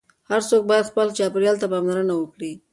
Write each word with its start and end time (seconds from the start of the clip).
هر 0.29 0.41
څوک 0.49 0.63
باید 0.69 0.89
خپل 0.91 1.07
چاپیریال 1.17 1.55
ته 1.61 1.67
پاملرنه 1.71 2.13
وکړي. 2.17 2.51